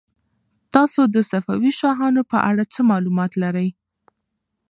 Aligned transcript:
تاسو 0.73 1.01
د 1.13 1.15
صفوي 1.31 1.71
شاهانو 1.79 2.21
په 2.31 2.37
اړه 2.49 2.63
څه 2.73 2.79
معلومات 2.91 3.31
لرئ؟ 3.43 3.69